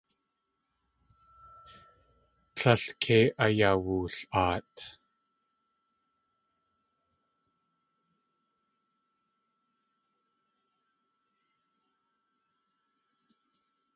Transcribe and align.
Tlél 2.55 2.83
kei 3.01 3.23
ayawul.aat. 3.43 4.73